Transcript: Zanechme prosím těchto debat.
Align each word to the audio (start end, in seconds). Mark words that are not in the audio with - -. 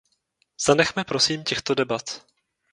Zanechme 0.65 1.03
prosím 1.03 1.43
těchto 1.43 1.75
debat. 1.75 2.25